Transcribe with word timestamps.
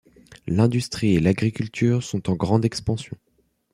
L'industrie 0.47 1.13
et 1.13 1.19
l'agriculture 1.19 2.01
sont 2.01 2.31
en 2.31 2.33
grande 2.35 2.65
expansion. 2.65 3.15